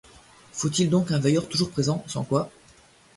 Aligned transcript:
Faut-il 0.51 0.89
donc 0.89 1.11
un 1.11 1.19
veilleur 1.19 1.47
toujours 1.47 1.69
présent, 1.69 2.03
sans 2.07 2.23
quoi 2.23 2.49